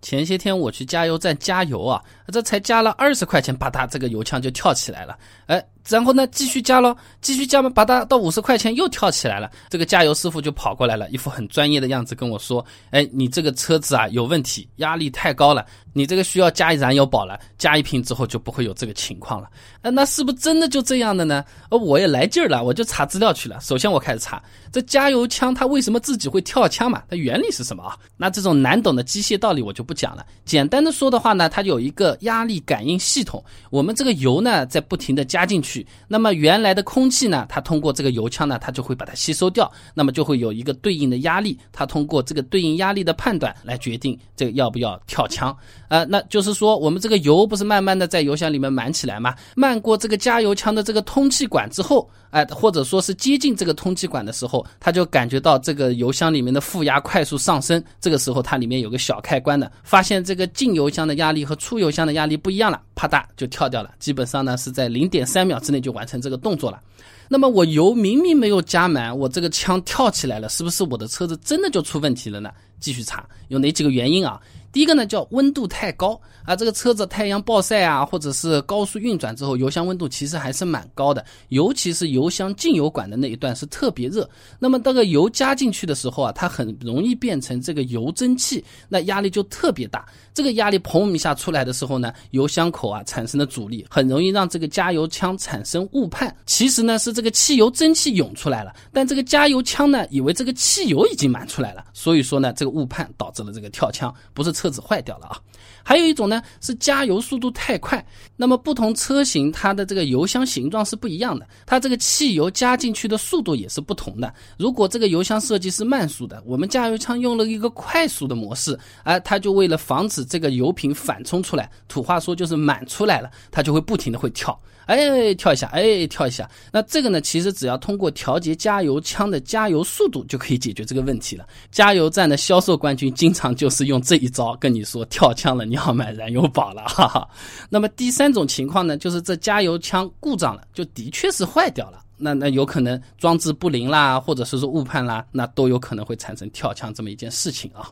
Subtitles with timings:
[0.00, 2.02] 前些天我去加油站加油啊，
[2.32, 5.18] 这才加了二十块钱，吧嗒，这个油枪就跳起来了。
[5.46, 9.50] 哎，然后呢，继续加咯，继续加嘛，把它，到五十块钱又跳起来了。
[9.68, 17.38] 这个加油师傅就跑过来了，一副很专业的样子跟我说：“哎，你这个车子啊有问题，压力太高了，你这个需要加一燃油宝了。
[17.58, 19.48] 加一瓶之后就不会有这个情况了。”
[19.82, 21.44] 哎，那是不是真的就这样的呢？
[21.70, 23.58] 呃，我也来劲儿了，我就查资料去了。
[23.60, 27.02] 首先我开始查这加油枪它为什么自己会跳枪嘛？
[27.08, 27.96] 它原理是什么啊？
[28.16, 29.82] 那这种难懂的机械道理我就。
[29.88, 33.42] 不讲了，简单的说的话呢，它有一个压力感应系统。
[33.70, 45.56] 我们这个油呢，在不停的加进去，那么原来的空气呢，它通过这个油枪呢，它就会把它吸收掉，那么就会有一个对应的压力，它通过这个对应压力的判断来决定这个要不要跳枪。
[45.88, 49.34] 呃，那就是说，我们这个油不是慢慢的在油箱里面满起来吗？
[49.56, 59.70] 漫过这个加油枪的这个通气管之后，哎，或者说是接近这个通气管的时候，它就感觉到这个油箱里面的负压快速上升，这个时候它里面有个小开关的。
[59.82, 63.92] 发现这个进油箱的压力和出油箱的压力不一样了，啪嗒就跳掉了。
[63.98, 66.80] 基本上呢是在零点三秒之内就完成这个动作了。
[67.28, 72.50] 那么我油明明没有加满，我这个枪跳起来了，是不是我的车子真的就出问题了呢？
[72.80, 74.40] 继续查，有哪几个原因啊？
[74.70, 84.28] 第一个呢叫温度太高啊，这个车子太阳暴晒啊，或者是高速运转之后，油箱温度其实还是蛮高的，尤其是油箱进油管的那一段是特别热。
[84.58, 90.06] 那么这个油加进去的时候啊，它很容易变成这个油蒸汽，那压力就特别大。
[90.34, 96.34] 这个压力砰一下出来的时候呢，油箱口啊产生的阻力很容易让这个加油枪产生误判。
[96.46, 104.52] 其实呢是这个汽油蒸汽涌出来了，但这个加油枪呢以为这个汽油已经满出来了，所以说呢这个误判导致了这个跳枪，不是。
[104.58, 105.38] 车子坏掉了啊，
[105.84, 108.04] 还有一种呢是加油速度太快。
[108.36, 114.34] 那么不同车型它的这个油箱形状是不一样的，它这个汽油加进去的速度也是不同的。
[114.58, 124.58] 如果这个油箱设计是慢速的，我们加油枪用了一个快速的模式，哎，它就为了防止这个油瓶反冲出来，土话说就是满出来了，它就会不停的会跳。
[124.86, 126.48] 哎，跳一下，哎，跳一下。
[126.72, 131.46] 那这个呢，其实只要通过调节加油枪的加油速度，就可以解决这个问题了。
[131.70, 137.28] 加油站的销售冠军经常就是用这一招跟你说跳枪了，你要买燃油宝了，哈哈。
[137.68, 142.04] 那么第三种情况呢，就是这加油枪故障了，就的确是坏掉了。
[142.16, 147.88] 那那有可能装置不灵啦，或者是说误判啦，那都有可能会产生跳枪这么一件事情啊。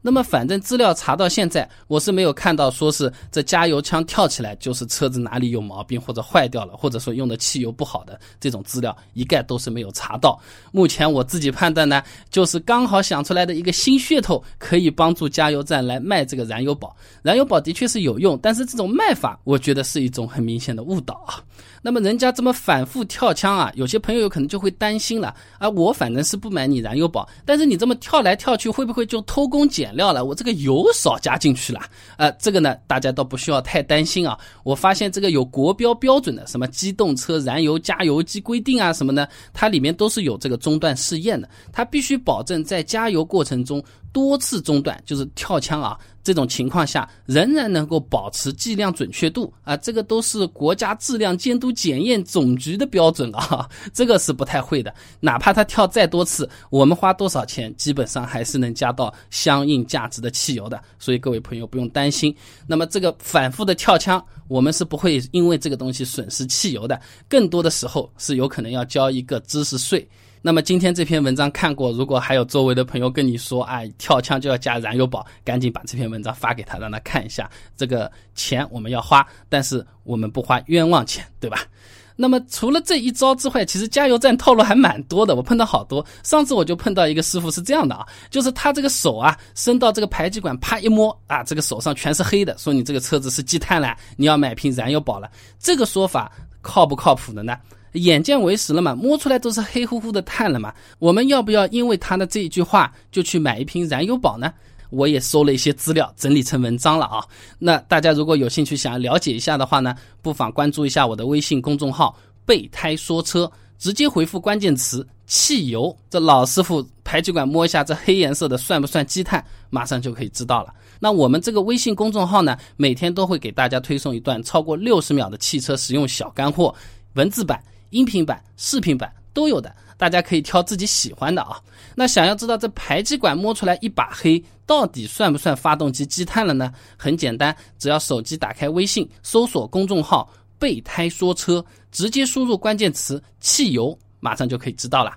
[0.00, 10.40] 那么反正资料查到现在，我是没有看到说是这加油枪跳起来就是车子哪里有毛病或者坏掉了，或者说用的汽油不好的这种资料一概都是没有查到。
[10.70, 16.96] 目前我自己判断呢，就是刚好想出来的一个新噱头，可以帮助加油站来卖这个燃油宝。
[17.22, 21.42] 燃油宝的确是有用，但是这种卖法我觉得是一种很明显的误导啊。
[21.80, 30.24] 那么人家这么反复跳枪啊，有些朋友有可能就会担心了啊，我反正是不买你燃油宝，但是你这么跳来跳去，会不会就偷工减料了？
[30.24, 31.80] 我这个油少加进去了，
[32.16, 34.38] 呃，这个呢，大家倒不需要太担心啊。
[34.64, 39.26] 我发现这个有国标标准的，什么机动车燃油加油机规定啊什么呢？
[39.52, 43.82] 它里面都是有这个中断试验的，它必须保证在加油过程中。
[44.12, 54.92] 多次中断就是跳枪啊，这种情况下仍然能够保持计量准确度啊，这个都是国家质量监督检验总局的标准啊， 这个是不太会的。
[55.20, 60.82] 哪怕他跳再多次，我们花多少钱，基本上还是能加到相应价值的汽油的。
[60.98, 62.34] 所以各位朋友不用担心。
[62.66, 70.08] 那么这个反复的跳枪，我们是不会因为这个东西损失汽油的，更多的时候是有可能要交一个知识税。
[70.40, 77.50] 那么今天这篇文章看过，如果还有周围的朋友跟你说，哎，跳枪就要加燃油宝，赶紧把这篇文章发给他，让他看一下。
[77.76, 81.60] 这个钱我们要花，但是我们不花冤枉钱，对吧？
[82.20, 86.04] 那么除了这一招之外，其实加油站套路还蛮多的，我碰到好多。
[86.24, 95.30] 上次我就碰到一个师傅是这样的啊，就是他这个手啊伸到这个排气管，啪一摸啊，这个手上全是黑的，说你这个车子是积碳了，你要买瓶燃油宝了。
[95.60, 97.56] 这个说法靠不靠谱的呢？
[97.92, 100.74] 眼见为实了嘛，摸出来都是黑乎乎的碳了嘛。
[100.98, 104.52] 我们要不要因为他的这一句话就去买一瓶燃油宝呢？
[104.90, 107.22] 我也搜了一些资料，整理成文章了啊。
[107.58, 120.72] 那大家如果有兴趣想要了解一下的话呢，不妨关注一下我的微信公众号“备胎说车”，直接回复关键词“汽油”，这老师傅排气管摸一下这黑颜色的算不算积碳，马上就可以知道了。
[120.98, 126.74] 那我们这个微信公众号呢，每天都会给大家推送一段超过六十秒的汽车实用小干货，
[127.12, 127.62] 文字版。
[127.90, 131.60] 音频版、视频版都有的，大家可以挑自己喜欢的啊。
[131.94, 136.72] 那想要知道这排气管摸出来一把黑，到底算不算发动机积碳了呢？
[136.96, 145.16] 很简单，只要手机打开微信，搜索公众号“备胎说车”，直接输入关键词“汽油”，马上就可以知道了。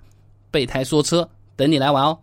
[0.49, 2.17] 备胎说车，等你来玩哦。